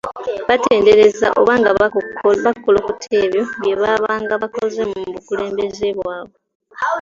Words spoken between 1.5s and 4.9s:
nga bakolokota ebyo bye baabanga bakoze